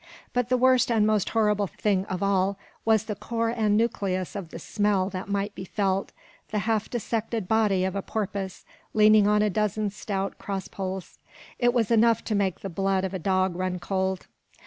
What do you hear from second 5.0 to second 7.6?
that might be felt, the half dissected